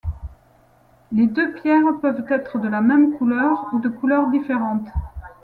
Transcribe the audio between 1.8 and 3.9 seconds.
peuvent être de la même couleur ou de